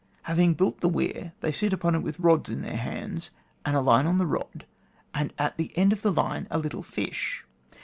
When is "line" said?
3.81-4.07, 6.11-6.47